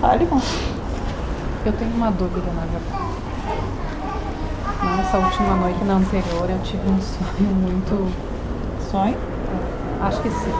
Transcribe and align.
Fale, 0.00 0.24
moça. 0.24 0.56
Eu 1.66 1.74
tenho 1.74 1.94
uma 1.94 2.10
dúvida, 2.10 2.50
na 2.52 2.62
verdade. 2.62 3.10
Nessa 4.96 5.18
última 5.18 5.54
noite, 5.56 5.84
na 5.84 5.94
anterior, 5.94 6.48
eu 6.48 6.58
tive 6.62 6.88
um 6.88 6.98
sonho 7.02 7.50
muito. 7.54 8.10
Sonho? 8.90 9.16
Acho 10.00 10.22
que 10.22 10.30
sim. 10.30 10.52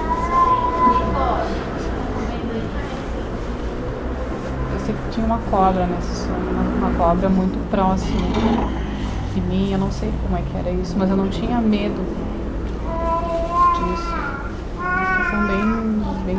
Eu 4.74 4.80
sei 4.84 4.94
que 4.94 5.10
tinha 5.10 5.24
uma 5.24 5.38
cobra 5.50 5.86
nesse 5.86 6.26
sonho, 6.26 6.76
uma, 6.76 6.90
cobra 6.98 7.30
muito 7.30 7.58
próxima 7.70 8.20
de 9.34 9.40
mim. 9.40 9.72
Eu 9.72 9.78
não 9.78 9.90
sei 9.90 10.12
como 10.22 10.36
é 10.36 10.42
que 10.42 10.54
era 10.54 10.70
isso, 10.70 10.94
mas 10.98 11.08
eu 11.08 11.16
não 11.16 11.28
tinha 11.28 11.58
medo 11.62 12.04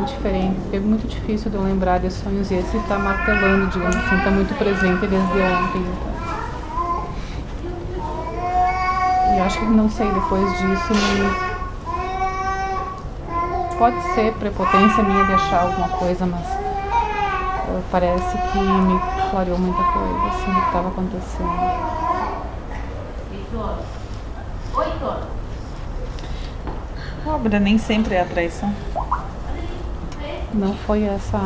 bem, 0.02 0.04
diferente. 0.04 0.60
É 0.72 0.80
muito 0.80 1.06
difícil 1.08 1.50
de 1.50 1.56
eu 1.56 1.62
lembrar 1.62 1.98
de 1.98 2.10
sonhos 2.10 2.50
e 2.50 2.54
esse 2.54 2.78
tá 2.88 2.98
martelando, 2.98 3.68
digamos 3.68 3.96
assim, 3.96 4.18
tá 4.22 4.30
muito 4.30 4.56
presente 4.58 5.06
desde 5.06 5.16
ontem. 5.16 5.86
E 9.34 9.40
acho 9.40 9.58
que 9.58 9.66
não 9.66 9.90
sei, 9.90 10.10
depois 10.10 10.50
disso 10.58 10.92
me... 10.92 11.52
Pode 13.78 14.00
ser 14.14 14.32
prepotência 14.34 15.02
minha 15.02 15.24
de 15.24 15.32
achar 15.32 15.62
alguma 15.62 15.88
coisa, 15.88 16.26
mas 16.26 16.46
eh, 16.46 17.82
parece 17.90 18.38
que 18.52 18.58
me 18.58 19.00
clareou 19.30 19.58
muita 19.58 19.82
coisa, 19.82 20.26
assim, 20.28 20.52
do 20.52 20.60
que 20.60 20.66
estava 20.66 20.88
acontecendo. 20.88 21.92
Cobra 27.24 27.58
nem 27.58 27.78
sempre 27.78 28.14
é 28.14 28.20
a 28.20 28.24
traição. 28.24 28.72
Não 30.54 30.74
foi 30.74 31.04
essa 31.04 31.38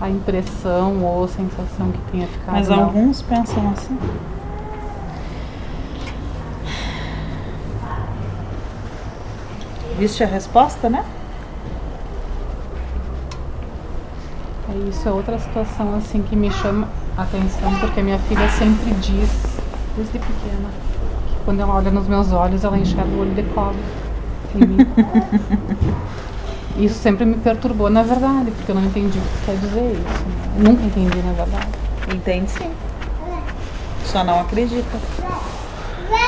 a 0.00 0.10
impressão 0.10 1.02
ou 1.04 1.26
sensação 1.26 1.90
que 1.90 1.98
tenha 2.10 2.26
ficado. 2.26 2.54
Mas 2.54 2.68
não. 2.68 2.84
alguns 2.84 3.22
pensam 3.22 3.70
assim. 3.70 3.98
Viste 9.98 10.22
a 10.22 10.26
resposta, 10.26 10.90
né? 10.90 11.04
É 14.68 14.88
isso, 14.88 15.08
é 15.08 15.12
outra 15.12 15.38
situação 15.38 15.94
assim 15.96 16.20
que 16.22 16.36
me 16.36 16.50
chama 16.50 16.88
a 17.16 17.22
atenção, 17.22 17.74
porque 17.80 18.02
minha 18.02 18.18
filha 18.18 18.46
sempre 18.50 18.90
diz, 19.00 19.30
desde 19.96 20.18
pequena, 20.18 20.68
que 21.28 21.44
quando 21.46 21.60
ela 21.60 21.74
olha 21.74 21.90
nos 21.90 22.06
meus 22.06 22.30
olhos, 22.30 22.62
ela 22.62 22.76
enxerga 22.76 23.08
o 23.08 23.20
olho 23.20 23.34
de 23.34 23.42
cobra 23.44 23.80
em 24.54 24.66
mim. 24.66 24.76
Isso 26.78 26.98
sempre 26.98 27.24
me 27.24 27.36
perturbou, 27.36 27.88
na 27.88 28.02
verdade, 28.02 28.50
porque 28.50 28.70
eu 28.70 28.74
não 28.74 28.84
entendi 28.84 29.18
o 29.18 29.22
que 29.22 29.46
quer 29.46 29.56
dizer 29.56 29.92
isso. 29.92 30.24
né? 30.24 30.54
Eu 30.58 30.64
nunca 30.64 30.82
entendi, 30.84 31.22
na 31.22 31.32
verdade. 31.32 31.68
Entende 32.14 32.50
sim. 32.50 32.70
Só 34.04 34.22
não 34.22 34.40
acredita. 34.40 34.98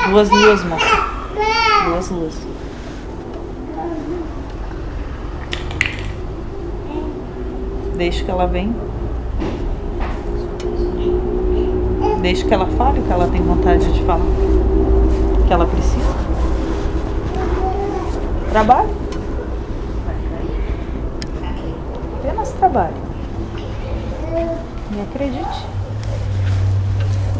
Duas 0.09 0.29
luas, 0.29 0.63
moça. 0.63 0.85
Duas 1.85 2.09
luas. 2.09 2.33
Deixa 7.95 8.23
que 8.23 8.31
ela 8.31 8.47
vem. 8.47 8.75
Deixa 12.21 12.45
que 12.45 12.53
ela 12.53 12.65
fale 12.65 12.99
o 12.99 13.03
que 13.03 13.11
ela 13.11 13.27
tem 13.27 13.41
vontade 13.41 13.93
de 13.93 14.01
falar. 14.03 14.19
O 14.19 15.43
que 15.45 15.53
ela 15.53 15.67
precisa. 15.67 16.15
Trabalhe. 18.51 19.08
Apenas 22.69 22.89
trabalhe. 22.89 22.93
E 24.95 25.01
acredite. 25.01 25.65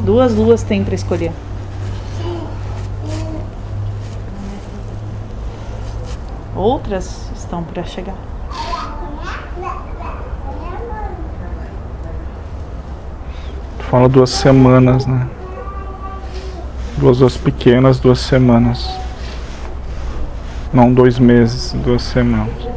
Duas 0.03 0.33
luas 0.33 0.63
tem 0.63 0.83
para 0.83 0.95
escolher. 0.95 1.31
Outras 6.55 7.29
estão 7.35 7.63
para 7.63 7.83
chegar. 7.83 8.15
Tu 13.77 13.83
fala 13.83 14.09
duas 14.09 14.29
semanas, 14.29 15.05
né? 15.05 15.27
Duas 16.97 17.19
duas 17.19 17.37
pequenas, 17.37 17.99
duas 17.99 18.19
semanas. 18.19 18.89
Não 20.73 20.93
dois 20.93 21.17
meses, 21.17 21.73
duas 21.73 22.01
semanas. 22.01 22.68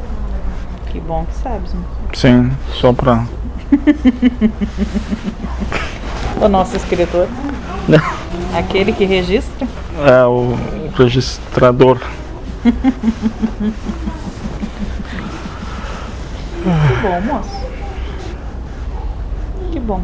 Bom 1.06 1.24
que 1.24 1.34
sabes, 1.34 1.74
né? 1.74 1.80
Sim, 2.14 2.50
só 2.74 2.92
pra. 2.92 3.24
O 6.40 6.48
nosso 6.48 6.76
escritor. 6.76 7.28
Aquele 8.56 8.92
que 8.92 9.04
registra. 9.04 9.66
É 10.06 10.24
o 10.24 10.54
registrador. 10.96 11.98
Que 16.62 17.02
bom, 17.02 17.20
moço. 17.20 17.66
Que 19.72 19.80
bom. 19.80 20.02